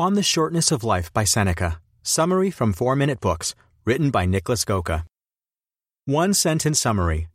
On 0.00 0.14
the 0.14 0.22
Shortness 0.22 0.72
of 0.72 0.82
Life 0.82 1.12
by 1.12 1.24
Seneca. 1.24 1.78
Summary 2.02 2.50
from 2.50 2.72
4 2.72 2.96
Minute 2.96 3.20
Books, 3.20 3.54
written 3.84 4.10
by 4.10 4.24
Niklas 4.24 4.64
Göke. 4.64 5.04
One 6.06 6.32
sentence 6.32 6.80
summary. 6.80 7.28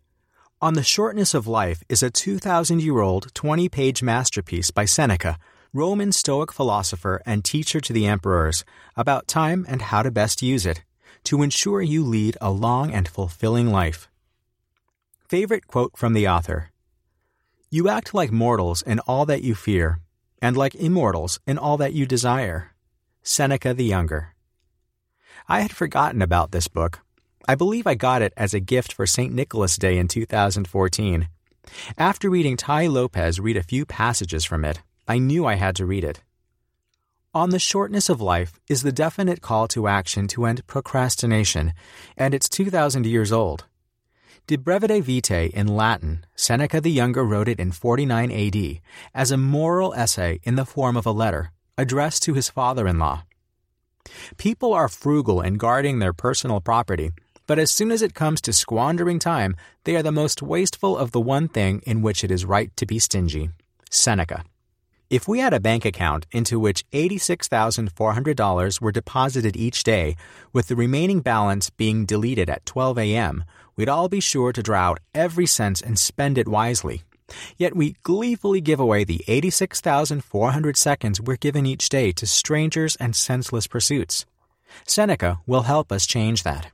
On 0.63 0.73
the 0.73 0.81
Shortness 0.81 1.35
of 1.35 1.45
Life 1.45 1.83
is 1.89 2.01
a 2.01 2.09
2,000 2.09 2.81
year 2.81 3.01
old, 3.01 3.31
20 3.35 3.69
page 3.69 4.01
masterpiece 4.01 4.71
by 4.71 4.85
Seneca, 4.85 5.37
Roman 5.73 6.11
Stoic 6.11 6.51
philosopher 6.51 7.21
and 7.23 7.45
teacher 7.45 7.79
to 7.79 7.93
the 7.93 8.07
emperors, 8.07 8.65
about 8.95 9.27
time 9.27 9.67
and 9.69 9.83
how 9.83 10.01
to 10.01 10.09
best 10.09 10.41
use 10.41 10.65
it, 10.65 10.83
to 11.25 11.43
ensure 11.43 11.83
you 11.83 12.03
lead 12.03 12.35
a 12.41 12.49
long 12.49 12.91
and 12.91 13.07
fulfilling 13.07 13.71
life. 13.71 14.09
Favorite 15.29 15.67
quote 15.67 15.95
from 15.95 16.13
the 16.13 16.27
author 16.27 16.71
You 17.69 17.89
act 17.89 18.15
like 18.15 18.31
mortals 18.31 18.81
in 18.81 18.97
all 19.01 19.27
that 19.27 19.43
you 19.43 19.53
fear, 19.53 19.99
and 20.41 20.55
like 20.55 20.75
immortals 20.75 21.39
in 21.47 21.57
all 21.57 21.77
that 21.77 21.93
you 21.93 22.05
desire. 22.05 22.71
Seneca 23.23 23.73
the 23.73 23.85
Younger. 23.85 24.35
I 25.47 25.61
had 25.61 25.71
forgotten 25.71 26.21
about 26.21 26.51
this 26.51 26.67
book. 26.67 27.01
I 27.47 27.55
believe 27.55 27.85
I 27.85 27.95
got 27.95 28.21
it 28.21 28.33
as 28.35 28.53
a 28.53 28.59
gift 28.59 28.93
for 28.93 29.05
St. 29.05 29.33
Nicholas 29.33 29.77
Day 29.77 29.97
in 29.97 30.07
2014. 30.07 31.29
After 31.97 32.29
reading 32.29 32.57
Tai 32.57 32.87
Lopez 32.87 33.39
read 33.39 33.57
a 33.57 33.63
few 33.63 33.85
passages 33.85 34.45
from 34.45 34.65
it, 34.65 34.81
I 35.07 35.19
knew 35.19 35.45
I 35.45 35.55
had 35.55 35.75
to 35.77 35.85
read 35.85 36.03
it. 36.03 36.21
On 37.33 37.49
the 37.49 37.59
Shortness 37.59 38.09
of 38.09 38.21
Life 38.21 38.59
is 38.69 38.81
the 38.81 38.91
definite 38.91 39.41
call 39.41 39.67
to 39.69 39.87
action 39.87 40.27
to 40.29 40.45
end 40.45 40.65
procrastination, 40.67 41.73
and 42.15 42.33
it's 42.33 42.47
2,000 42.47 43.05
years 43.05 43.31
old. 43.31 43.65
De 44.47 44.57
Brevitate 44.57 45.03
Vitae 45.03 45.49
in 45.53 45.67
Latin, 45.67 46.25
Seneca 46.35 46.79
the 46.79 46.91
Younger 46.91 47.23
wrote 47.23 47.47
it 47.47 47.59
in 47.59 47.71
49 47.71 48.31
AD 48.31 48.79
as 49.13 49.31
a 49.31 49.37
moral 49.37 49.93
essay 49.95 50.39
in 50.43 50.55
the 50.55 50.65
form 50.65 50.95
of 50.95 51.05
a 51.05 51.11
letter 51.11 51.51
addressed 51.77 52.23
to 52.23 52.33
his 52.33 52.49
father 52.49 52.87
in 52.87 52.99
law. 52.99 53.23
People 54.37 54.73
are 54.73 54.87
frugal 54.87 55.41
in 55.41 55.55
guarding 55.55 55.99
their 55.99 56.13
personal 56.13 56.61
property, 56.61 57.11
but 57.47 57.59
as 57.59 57.71
soon 57.71 57.91
as 57.91 58.01
it 58.01 58.13
comes 58.13 58.41
to 58.41 58.53
squandering 58.53 59.19
time, 59.19 59.55
they 59.83 59.95
are 59.95 60.03
the 60.03 60.11
most 60.11 60.41
wasteful 60.41 60.97
of 60.97 61.11
the 61.11 61.21
one 61.21 61.47
thing 61.47 61.81
in 61.85 62.01
which 62.01 62.23
it 62.23 62.31
is 62.31 62.45
right 62.45 62.75
to 62.77 62.85
be 62.85 62.99
stingy. 62.99 63.49
Seneca. 63.89 64.43
If 65.07 65.27
we 65.27 65.37
had 65.39 65.53
a 65.53 65.59
bank 65.59 65.85
account 65.85 66.25
into 66.31 66.59
which 66.59 66.83
$86,400 66.89 68.81
were 68.81 68.91
deposited 68.91 69.55
each 69.55 69.83
day, 69.83 70.15
with 70.51 70.67
the 70.67 70.75
remaining 70.75 71.19
balance 71.19 71.69
being 71.69 72.05
deleted 72.05 72.49
at 72.49 72.65
12 72.65 72.97
a.m., 72.97 73.43
we'd 73.75 73.87
all 73.87 74.09
be 74.09 74.19
sure 74.19 74.51
to 74.51 74.63
draw 74.63 74.89
out 74.89 74.99
every 75.13 75.45
cent 75.45 75.83
and 75.83 75.99
spend 75.99 76.39
it 76.39 76.47
wisely. 76.47 77.03
Yet 77.55 77.75
we 77.75 77.97
gleefully 78.01 78.61
give 78.61 78.79
away 78.79 79.03
the 79.03 79.23
86,400 79.27 80.75
seconds 80.75 81.21
we're 81.21 81.37
given 81.37 81.67
each 81.67 81.87
day 81.89 82.11
to 82.13 82.25
strangers 82.25 82.95
and 82.95 83.15
senseless 83.15 83.67
pursuits. 83.67 84.25
Seneca 84.87 85.39
will 85.45 85.63
help 85.63 85.91
us 85.91 86.07
change 86.07 86.41
that. 86.43 86.71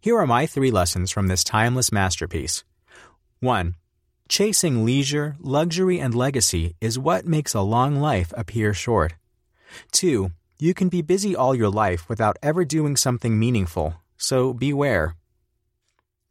Here 0.00 0.18
are 0.18 0.26
my 0.26 0.46
three 0.46 0.72
lessons 0.72 1.12
from 1.12 1.28
this 1.28 1.44
timeless 1.44 1.92
masterpiece. 1.92 2.64
1. 3.38 3.76
Chasing 4.32 4.86
leisure, 4.86 5.36
luxury, 5.40 6.00
and 6.00 6.14
legacy 6.14 6.74
is 6.80 6.98
what 6.98 7.26
makes 7.26 7.52
a 7.52 7.60
long 7.60 7.96
life 7.96 8.32
appear 8.34 8.72
short. 8.72 9.12
2. 9.92 10.30
You 10.58 10.72
can 10.72 10.88
be 10.88 11.02
busy 11.02 11.36
all 11.36 11.54
your 11.54 11.68
life 11.68 12.08
without 12.08 12.38
ever 12.42 12.64
doing 12.64 12.96
something 12.96 13.38
meaningful, 13.38 13.96
so 14.16 14.54
beware. 14.54 15.16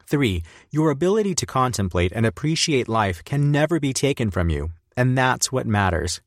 3. 0.08 0.42
Your 0.72 0.90
ability 0.90 1.36
to 1.36 1.46
contemplate 1.46 2.12
and 2.12 2.26
appreciate 2.26 2.90
life 2.90 3.24
can 3.24 3.52
never 3.52 3.80
be 3.80 3.94
taken 3.94 4.32
from 4.32 4.50
you, 4.50 4.72
and 4.98 5.16
that's 5.16 5.52
what 5.52 5.68
matters. 5.68 6.22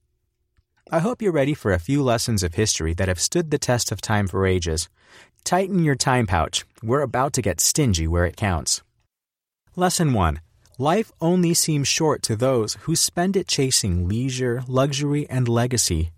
I 0.93 1.01
hope 1.01 1.21
you're 1.21 1.33
ready 1.33 1.55
for 1.55 1.73
a 1.73 1.81
few 1.81 2.05
lessons 2.05 2.45
of 2.45 2.55
history 2.55 2.95
that 2.95 3.09
have 3.09 3.19
stood 3.19 3.51
the 3.51 3.59
test 3.59 3.91
of 3.91 4.01
time 4.01 4.29
for 4.29 4.47
ages. 4.47 4.89
Tighten 5.43 5.83
your 5.83 5.97
time 5.97 6.29
pouch. 6.29 6.65
We're 6.85 7.03
about 7.03 7.33
to 7.33 7.43
get 7.43 7.61
stingy 7.61 8.07
where 8.07 8.27
it 8.27 8.37
counts. 8.37 8.81
Lesson 9.75 10.13
1 10.13 10.39
Life 10.79 11.13
only 11.21 11.55
seems 11.55 11.87
short 11.87 12.21
to 12.23 12.35
those 12.35 12.75
who 12.81 12.97
spend 12.97 13.37
it 13.37 13.47
chasing 13.47 14.09
leisure, 14.09 14.65
luxury, 14.67 15.25
and 15.31 15.47
legacy. 15.47 16.11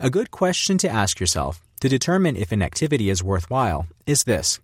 A 0.00 0.08
good 0.08 0.30
question 0.30 0.78
to 0.78 0.88
ask 0.88 1.20
yourself 1.20 1.60
to 1.80 1.88
determine 1.90 2.34
if 2.34 2.50
an 2.50 2.62
activity 2.62 3.10
is 3.10 3.22
worthwhile 3.22 3.86
is 4.06 4.24
this 4.24 4.58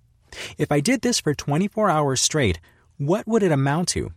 If 0.56 0.72
I 0.72 0.80
did 0.80 1.02
this 1.02 1.20
for 1.20 1.34
24 1.34 1.90
hours 1.90 2.22
straight, 2.22 2.60
what 2.96 3.26
would 3.26 3.42
it 3.42 3.52
amount 3.52 3.88
to? 3.88 4.12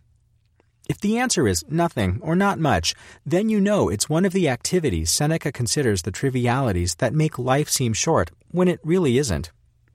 If 0.88 1.00
the 1.00 1.18
answer 1.18 1.46
is 1.46 1.66
nothing 1.68 2.18
or 2.22 2.34
not 2.34 2.58
much, 2.58 2.94
then 3.26 3.50
you 3.50 3.60
know 3.60 3.90
it's 3.90 4.08
one 4.08 4.24
of 4.24 4.32
the 4.32 4.48
activities 4.48 5.10
Seneca 5.10 5.52
considers 5.52 6.00
the 6.00 6.12
trivialities 6.12 6.94
that 6.94 7.12
make 7.12 7.38
life 7.38 7.68
seem 7.68 7.92
short 7.92 8.30
when 8.52 8.68
it 8.68 8.80
really 8.82 9.18
isn't. 9.18 9.52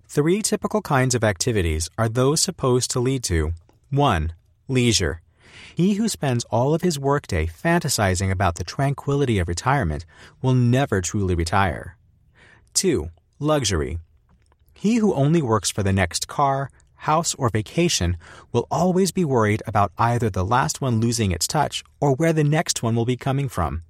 Three 0.08 0.44
typical 0.44 0.84
kinds 0.84 1.16
of 1.16 1.24
activities 1.24 1.90
are 1.98 2.10
those 2.10 2.42
supposed 2.42 2.92
to 2.92 3.00
lead 3.00 3.24
to 3.24 3.54
1 3.90 4.34
leisure. 4.70 5.22
He 5.76 5.96
who 5.96 6.08
spends 6.08 6.46
all 6.46 6.74
of 6.74 6.82
his 6.82 7.00
workday 7.00 7.48
fantasizing 7.48 8.32
about 8.32 8.56
the 8.56 8.64
tranquility 8.64 9.40
of 9.40 9.48
retirement 9.48 10.06
will 10.42 10.54
never 10.54 11.02
truly 11.02 11.36
retire. 11.36 11.98
2. 12.74 13.10
Luxury. 13.40 14.00
He 14.74 14.96
who 14.96 15.14
only 15.14 15.42
works 15.42 15.70
for 15.70 15.84
the 15.84 15.94
next 15.94 16.28
car, 16.28 16.70
house, 16.96 17.34
or 17.36 17.50
vacation 17.50 18.18
will 18.52 18.68
always 18.70 19.12
be 19.12 19.26
worried 19.26 19.64
about 19.66 19.92
either 19.98 20.30
the 20.30 20.46
last 20.46 20.82
one 20.82 21.00
losing 21.00 21.32
its 21.32 21.48
touch 21.48 21.84
or 22.00 22.14
where 22.14 22.34
the 22.34 22.44
next 22.44 22.84
one 22.84 22.96
will 22.96 23.06
be 23.06 23.18
coming 23.18 23.50
from. 23.50 23.84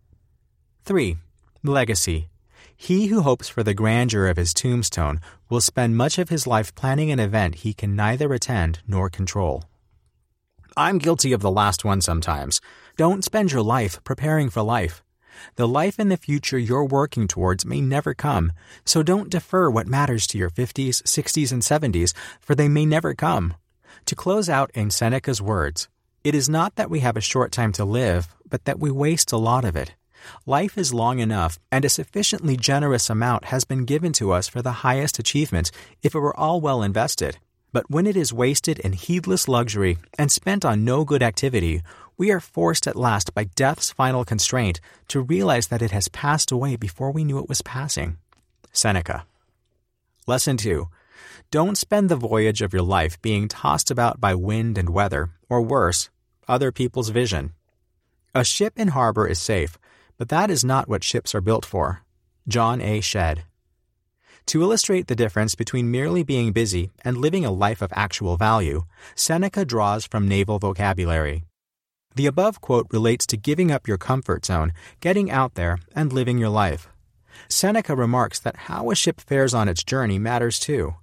3. 0.85 1.17
Legacy. 1.63 2.29
He 2.75 3.07
who 3.07 3.21
hopes 3.21 3.49
for 3.49 3.61
the 3.61 3.73
grandeur 3.73 4.27
of 4.27 4.37
his 4.37 4.53
tombstone 4.53 5.19
will 5.49 5.59
spend 5.59 5.97
much 5.97 6.17
of 6.17 6.29
his 6.29 6.47
life 6.47 6.73
planning 6.75 7.11
an 7.11 7.19
event 7.19 7.55
he 7.55 7.73
can 7.73 7.95
neither 7.95 8.33
attend 8.33 8.79
nor 8.87 9.09
control. 9.09 9.65
I'm 10.77 10.97
guilty 10.97 11.33
of 11.33 11.41
the 11.41 11.51
last 11.51 11.83
one 11.83 12.01
sometimes. 12.01 12.61
Don't 12.97 13.23
spend 13.23 13.51
your 13.51 13.61
life 13.61 14.03
preparing 14.03 14.49
for 14.49 14.61
life. 14.61 15.03
The 15.55 15.67
life 15.67 15.99
in 15.99 16.09
the 16.09 16.17
future 16.17 16.57
you're 16.57 16.85
working 16.85 17.27
towards 17.27 17.65
may 17.65 17.81
never 17.81 18.13
come, 18.13 18.51
so 18.85 19.03
don't 19.03 19.29
defer 19.29 19.69
what 19.69 19.87
matters 19.87 20.27
to 20.27 20.37
your 20.37 20.49
50s, 20.49 21.01
60s, 21.03 21.51
and 21.51 21.61
70s, 21.61 22.13
for 22.39 22.55
they 22.55 22.67
may 22.67 22.85
never 22.85 23.13
come. 23.13 23.55
To 24.05 24.15
close 24.15 24.49
out 24.49 24.71
in 24.73 24.89
Seneca's 24.89 25.41
words, 25.41 25.87
it 26.23 26.35
is 26.35 26.49
not 26.49 26.75
that 26.75 26.89
we 26.89 26.99
have 26.99 27.15
a 27.15 27.21
short 27.21 27.51
time 27.51 27.71
to 27.73 27.85
live, 27.85 28.27
but 28.49 28.65
that 28.65 28.79
we 28.79 28.91
waste 28.91 29.31
a 29.31 29.37
lot 29.37 29.63
of 29.65 29.75
it. 29.75 29.93
Life 30.45 30.77
is 30.77 30.93
long 30.93 31.19
enough, 31.19 31.57
and 31.71 31.85
a 31.85 31.89
sufficiently 31.89 32.57
generous 32.57 33.09
amount 33.09 33.45
has 33.45 33.63
been 33.63 33.85
given 33.85 34.11
to 34.13 34.31
us 34.31 34.47
for 34.47 34.61
the 34.61 34.83
highest 34.83 35.19
achievements 35.19 35.71
if 36.03 36.13
it 36.13 36.19
were 36.19 36.37
all 36.37 36.59
well 36.59 36.83
invested. 36.83 37.37
But 37.71 37.89
when 37.89 38.07
it 38.07 38.17
is 38.17 38.33
wasted 38.33 38.79
in 38.79 38.93
heedless 38.93 39.47
luxury 39.47 39.97
and 40.17 40.31
spent 40.31 40.65
on 40.65 40.83
no 40.83 41.05
good 41.05 41.21
activity, 41.21 41.81
we 42.17 42.31
are 42.31 42.39
forced 42.39 42.87
at 42.87 42.95
last 42.95 43.33
by 43.33 43.45
death's 43.55 43.91
final 43.91 44.25
constraint 44.25 44.81
to 45.09 45.21
realize 45.21 45.67
that 45.67 45.81
it 45.81 45.91
has 45.91 46.09
passed 46.09 46.51
away 46.51 46.75
before 46.75 47.11
we 47.11 47.23
knew 47.23 47.39
it 47.39 47.47
was 47.49 47.61
passing. 47.61 48.17
Seneca. 48.71 49.25
Lesson 50.27 50.57
2. 50.57 50.87
Don't 51.51 51.77
spend 51.77 52.09
the 52.09 52.15
voyage 52.15 52.61
of 52.61 52.73
your 52.73 52.83
life 52.83 53.21
being 53.21 53.47
tossed 53.47 53.89
about 53.89 54.19
by 54.19 54.35
wind 54.35 54.77
and 54.77 54.89
weather, 54.89 55.29
or 55.49 55.61
worse, 55.61 56.09
other 56.47 56.71
people's 56.71 57.09
vision. 57.09 57.53
A 58.35 58.43
ship 58.43 58.73
in 58.77 58.89
harbor 58.89 59.27
is 59.27 59.39
safe, 59.39 59.77
but 60.17 60.29
that 60.29 60.51
is 60.51 60.63
not 60.63 60.87
what 60.87 61.03
ships 61.03 61.33
are 61.33 61.41
built 61.41 61.65
for. 61.65 62.03
John 62.47 62.81
A. 62.81 62.99
Shedd. 63.01 63.43
To 64.49 64.63
illustrate 64.63 65.05
the 65.05 65.15
difference 65.15 65.53
between 65.53 65.91
merely 65.91 66.23
being 66.23 66.53
busy 66.53 66.89
and 67.05 67.15
living 67.15 67.45
a 67.45 67.51
life 67.51 67.83
of 67.83 67.93
actual 67.93 68.35
value, 68.35 68.85
Seneca 69.13 69.63
draws 69.63 70.07
from 70.07 70.27
naval 70.27 70.57
vocabulary. 70.57 71.43
The 72.15 72.25
above 72.25 72.59
quote 72.59 72.87
relates 72.89 73.27
to 73.27 73.37
giving 73.37 73.71
up 73.71 73.87
your 73.87 73.99
comfort 73.99 74.43
zone, 74.47 74.73
getting 75.01 75.29
out 75.29 75.53
there, 75.53 75.77
and 75.93 76.11
living 76.11 76.39
your 76.39 76.49
life. 76.49 76.89
Seneca 77.47 77.95
remarks 77.95 78.39
that 78.39 78.65
how 78.71 78.89
a 78.89 78.95
ship 78.95 79.21
fares 79.21 79.53
on 79.53 79.69
its 79.69 79.83
journey 79.83 80.17
matters 80.17 80.57
too. 80.57 80.95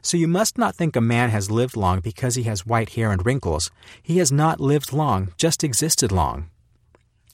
So 0.00 0.16
you 0.16 0.28
must 0.28 0.56
not 0.56 0.76
think 0.76 0.94
a 0.94 1.00
man 1.00 1.30
has 1.30 1.50
lived 1.50 1.76
long 1.76 1.98
because 1.98 2.36
he 2.36 2.44
has 2.44 2.64
white 2.64 2.90
hair 2.90 3.10
and 3.10 3.26
wrinkles. 3.26 3.72
He 4.00 4.18
has 4.18 4.30
not 4.30 4.60
lived 4.60 4.92
long, 4.92 5.32
just 5.36 5.64
existed 5.64 6.12
long. 6.12 6.48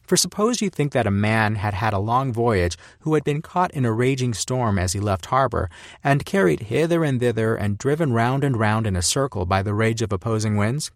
For 0.06 0.16
suppose 0.16 0.60
you 0.60 0.68
think 0.68 0.92
that 0.92 1.06
a 1.06 1.10
man 1.10 1.54
had 1.54 1.72
had 1.72 1.94
a 1.94 1.98
long 1.98 2.32
voyage 2.32 2.76
who 3.00 3.14
had 3.14 3.24
been 3.24 3.40
caught 3.40 3.70
in 3.70 3.86
a 3.86 3.92
raging 3.92 4.34
storm 4.34 4.78
as 4.78 4.92
he 4.92 5.00
left 5.00 5.26
harbor, 5.26 5.70
and 6.02 6.26
carried 6.26 6.60
hither 6.60 7.04
and 7.04 7.18
thither 7.18 7.54
and 7.54 7.78
driven 7.78 8.12
round 8.12 8.44
and 8.44 8.56
round 8.58 8.86
in 8.86 8.96
a 8.96 9.02
circle 9.02 9.46
by 9.46 9.62
the 9.62 9.72
rage 9.72 10.02
of 10.02 10.12
opposing 10.12 10.56
winds. 10.56 10.90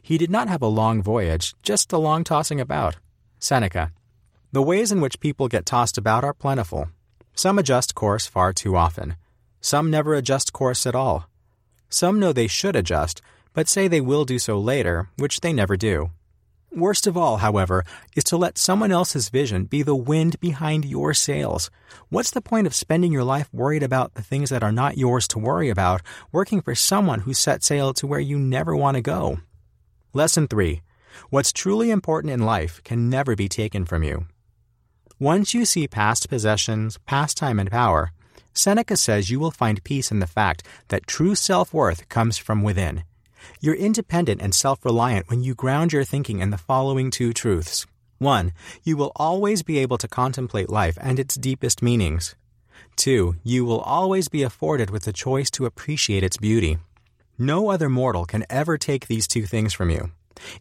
He 0.00 0.16
did 0.16 0.30
not 0.30 0.48
have 0.48 0.62
a 0.62 0.66
long 0.66 1.02
voyage, 1.02 1.54
just 1.62 1.92
a 1.92 1.98
long 1.98 2.24
tossing 2.24 2.60
about. 2.60 2.96
Seneca. 3.38 3.92
The 4.52 4.62
ways 4.62 4.90
in 4.90 5.00
which 5.00 5.20
people 5.20 5.48
get 5.48 5.66
tossed 5.66 5.98
about 5.98 6.24
are 6.24 6.32
plentiful. 6.32 6.88
Some 7.34 7.58
adjust 7.58 7.94
course 7.94 8.26
far 8.26 8.52
too 8.52 8.76
often. 8.76 9.16
Some 9.60 9.90
never 9.90 10.14
adjust 10.14 10.52
course 10.52 10.86
at 10.86 10.94
all. 10.94 11.28
Some 11.90 12.18
know 12.18 12.32
they 12.32 12.46
should 12.46 12.76
adjust, 12.76 13.20
but 13.52 13.68
say 13.68 13.88
they 13.88 14.00
will 14.00 14.24
do 14.24 14.38
so 14.38 14.58
later, 14.58 15.08
which 15.16 15.40
they 15.40 15.52
never 15.52 15.76
do. 15.76 16.10
Worst 16.76 17.06
of 17.06 17.16
all, 17.16 17.36
however, 17.36 17.84
is 18.16 18.24
to 18.24 18.36
let 18.36 18.58
someone 18.58 18.90
else's 18.90 19.28
vision 19.28 19.66
be 19.66 19.84
the 19.84 19.94
wind 19.94 20.40
behind 20.40 20.84
your 20.84 21.14
sails. 21.14 21.70
What's 22.08 22.32
the 22.32 22.40
point 22.40 22.66
of 22.66 22.74
spending 22.74 23.12
your 23.12 23.22
life 23.22 23.48
worried 23.52 23.84
about 23.84 24.14
the 24.14 24.22
things 24.22 24.50
that 24.50 24.64
are 24.64 24.72
not 24.72 24.98
yours 24.98 25.28
to 25.28 25.38
worry 25.38 25.70
about, 25.70 26.02
working 26.32 26.60
for 26.60 26.74
someone 26.74 27.20
who 27.20 27.32
set 27.32 27.62
sail 27.62 27.94
to 27.94 28.08
where 28.08 28.18
you 28.18 28.40
never 28.40 28.74
want 28.74 28.96
to 28.96 29.02
go? 29.02 29.38
Lesson 30.12 30.48
3. 30.48 30.82
What's 31.30 31.52
truly 31.52 31.92
important 31.92 32.32
in 32.32 32.40
life 32.40 32.82
can 32.82 33.08
never 33.08 33.36
be 33.36 33.48
taken 33.48 33.84
from 33.84 34.02
you. 34.02 34.26
Once 35.20 35.54
you 35.54 35.64
see 35.64 35.86
past 35.86 36.28
possessions, 36.28 36.98
pastime, 37.06 37.60
and 37.60 37.70
power, 37.70 38.10
Seneca 38.52 38.96
says 38.96 39.30
you 39.30 39.38
will 39.38 39.52
find 39.52 39.84
peace 39.84 40.10
in 40.10 40.18
the 40.18 40.26
fact 40.26 40.66
that 40.88 41.06
true 41.06 41.36
self 41.36 41.72
worth 41.72 42.08
comes 42.08 42.36
from 42.36 42.64
within. 42.64 43.04
You're 43.60 43.74
independent 43.74 44.40
and 44.40 44.54
self 44.54 44.84
reliant 44.84 45.28
when 45.28 45.42
you 45.42 45.54
ground 45.54 45.92
your 45.92 46.04
thinking 46.04 46.40
in 46.40 46.50
the 46.50 46.58
following 46.58 47.10
two 47.10 47.32
truths. 47.32 47.86
1. 48.18 48.52
You 48.82 48.96
will 48.96 49.12
always 49.16 49.62
be 49.62 49.78
able 49.78 49.98
to 49.98 50.08
contemplate 50.08 50.70
life 50.70 50.96
and 51.00 51.18
its 51.18 51.34
deepest 51.34 51.82
meanings. 51.82 52.34
2. 52.96 53.36
You 53.42 53.64
will 53.64 53.80
always 53.80 54.28
be 54.28 54.42
afforded 54.42 54.90
with 54.90 55.04
the 55.04 55.12
choice 55.12 55.50
to 55.52 55.66
appreciate 55.66 56.22
its 56.22 56.36
beauty. 56.36 56.78
No 57.38 57.70
other 57.70 57.88
mortal 57.88 58.24
can 58.24 58.44
ever 58.48 58.78
take 58.78 59.06
these 59.06 59.26
two 59.26 59.44
things 59.44 59.72
from 59.72 59.90
you. 59.90 60.12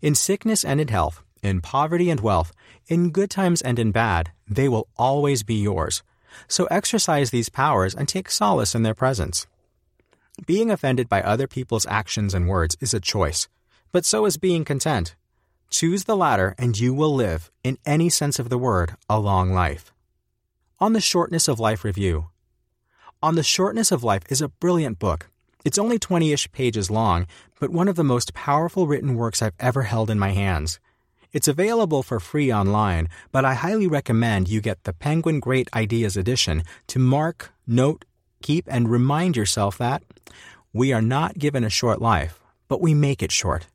In 0.01 0.15
sickness 0.15 0.65
and 0.65 0.81
in 0.81 0.87
health, 0.87 1.23
in 1.43 1.61
poverty 1.61 2.09
and 2.09 2.19
wealth, 2.19 2.51
in 2.87 3.11
good 3.11 3.29
times 3.29 3.61
and 3.61 3.77
in 3.77 3.91
bad, 3.91 4.31
they 4.47 4.67
will 4.67 4.87
always 4.97 5.43
be 5.43 5.55
yours. 5.55 6.01
So 6.47 6.65
exercise 6.65 7.29
these 7.29 7.49
powers 7.49 7.93
and 7.93 8.07
take 8.07 8.29
solace 8.29 8.73
in 8.73 8.83
their 8.83 8.95
presence. 8.95 9.45
Being 10.47 10.71
offended 10.71 11.07
by 11.07 11.21
other 11.21 11.47
people's 11.47 11.85
actions 11.85 12.33
and 12.33 12.47
words 12.47 12.75
is 12.81 12.93
a 12.93 12.99
choice, 12.99 13.47
but 13.91 14.03
so 14.03 14.25
is 14.25 14.37
being 14.37 14.65
content. 14.65 15.15
Choose 15.69 16.05
the 16.05 16.17
latter, 16.17 16.55
and 16.57 16.77
you 16.77 16.93
will 16.93 17.13
live, 17.13 17.51
in 17.63 17.77
any 17.85 18.09
sense 18.09 18.39
of 18.39 18.49
the 18.49 18.57
word, 18.57 18.95
a 19.07 19.19
long 19.19 19.53
life. 19.53 19.93
On 20.79 20.93
the 20.93 21.01
Shortness 21.01 21.47
of 21.47 21.59
Life 21.59 21.83
Review 21.83 22.29
On 23.21 23.35
the 23.35 23.43
Shortness 23.43 23.91
of 23.91 24.03
Life 24.03 24.23
is 24.27 24.41
a 24.41 24.49
brilliant 24.49 24.97
book. 24.97 25.29
It's 25.63 25.77
only 25.77 25.99
20 25.99 26.33
ish 26.33 26.51
pages 26.51 26.89
long, 26.89 27.27
but 27.59 27.69
one 27.69 27.87
of 27.87 27.95
the 27.95 28.03
most 28.03 28.33
powerful 28.33 28.87
written 28.87 29.15
works 29.15 29.41
I've 29.41 29.53
ever 29.59 29.83
held 29.83 30.09
in 30.09 30.17
my 30.17 30.31
hands. 30.31 30.79
It's 31.31 31.47
available 31.47 32.03
for 32.03 32.19
free 32.19 32.51
online, 32.51 33.07
but 33.31 33.45
I 33.45 33.53
highly 33.53 33.87
recommend 33.87 34.49
you 34.49 34.61
get 34.61 34.83
the 34.83 34.93
Penguin 34.93 35.39
Great 35.39 35.69
Ideas 35.75 36.17
edition 36.17 36.63
to 36.87 36.99
mark, 36.99 37.53
note, 37.65 38.03
keep, 38.43 38.65
and 38.67 38.91
remind 38.91 39.35
yourself 39.35 39.79
that 39.79 40.03
we 40.71 40.93
are 40.93 41.01
not 41.01 41.39
given 41.39 41.63
a 41.63 41.69
short 41.69 42.01
life, 42.01 42.39
but 42.67 42.81
we 42.81 42.93
make 42.93 43.23
it 43.23 43.31
short. 43.31 43.67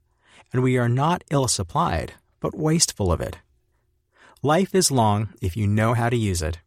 And 0.53 0.63
we 0.63 0.79
are 0.79 0.89
not 0.89 1.25
ill 1.31 1.49
supplied, 1.49 2.15
but 2.39 2.57
wasteful 2.57 3.11
of 3.11 3.21
it. 3.21 3.39
Life 4.43 4.75
is 4.75 4.93
long 4.93 5.31
if 5.43 5.57
you 5.57 5.67
know 5.67 5.95
how 5.95 6.09
to 6.09 6.17
use 6.17 6.43
it. 6.43 6.61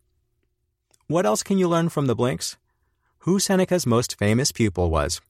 What 1.07 1.25
else 1.25 1.43
can 1.43 1.57
you 1.57 1.67
learn 1.67 1.89
from 1.89 2.07
the 2.07 2.15
Blinks? 2.15 2.57
Who 3.19 3.39
Seneca's 3.39 3.85
most 3.85 4.17
famous 4.17 4.51
pupil 4.51 4.89
was. 4.89 5.21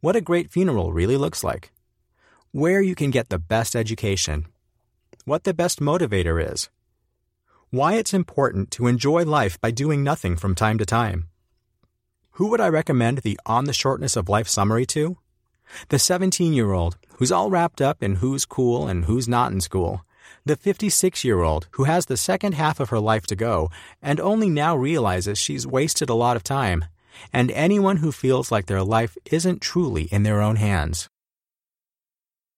What 0.00 0.16
a 0.16 0.20
great 0.20 0.50
funeral 0.50 0.92
really 0.92 1.16
looks 1.16 1.42
like. 1.42 1.72
Where 2.52 2.82
you 2.82 2.94
can 2.94 3.10
get 3.10 3.28
the 3.28 3.38
best 3.38 3.74
education. 3.74 4.46
What 5.24 5.44
the 5.44 5.54
best 5.54 5.80
motivator 5.80 6.52
is. 6.52 6.68
Why 7.70 7.94
it's 7.94 8.14
important 8.14 8.70
to 8.72 8.86
enjoy 8.86 9.24
life 9.24 9.60
by 9.60 9.70
doing 9.70 10.04
nothing 10.04 10.36
from 10.36 10.54
time 10.54 10.78
to 10.78 10.86
time. 10.86 11.28
Who 12.38 12.48
would 12.48 12.60
I 12.60 12.66
recommend 12.66 13.18
the 13.18 13.38
On 13.46 13.66
the 13.66 13.72
Shortness 13.72 14.16
of 14.16 14.28
Life 14.28 14.48
summary 14.48 14.86
to? 14.86 15.18
The 15.90 16.00
17 16.00 16.52
year 16.52 16.72
old 16.72 16.96
who's 17.18 17.30
all 17.30 17.48
wrapped 17.48 17.80
up 17.80 18.02
in 18.02 18.16
who's 18.16 18.44
cool 18.44 18.88
and 18.88 19.04
who's 19.04 19.28
not 19.28 19.52
in 19.52 19.60
school. 19.60 20.04
The 20.44 20.56
56 20.56 21.22
year 21.22 21.42
old 21.42 21.68
who 21.72 21.84
has 21.84 22.06
the 22.06 22.16
second 22.16 22.54
half 22.54 22.80
of 22.80 22.90
her 22.90 22.98
life 22.98 23.24
to 23.28 23.36
go 23.36 23.70
and 24.02 24.18
only 24.18 24.50
now 24.50 24.74
realizes 24.74 25.38
she's 25.38 25.64
wasted 25.64 26.08
a 26.08 26.14
lot 26.14 26.34
of 26.34 26.42
time. 26.42 26.86
And 27.32 27.52
anyone 27.52 27.98
who 27.98 28.10
feels 28.10 28.50
like 28.50 28.66
their 28.66 28.82
life 28.82 29.16
isn't 29.26 29.62
truly 29.62 30.08
in 30.10 30.24
their 30.24 30.42
own 30.42 30.56
hands. 30.56 31.08